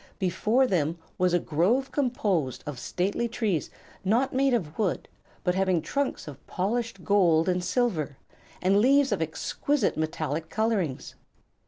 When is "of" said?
2.65-2.79, 4.55-4.79, 6.27-6.43, 9.11-9.21